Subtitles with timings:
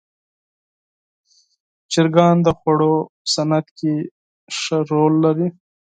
[1.91, 2.93] چرګان د خوړو
[3.33, 3.93] صنعت کې
[4.55, 5.47] مهم رول لري.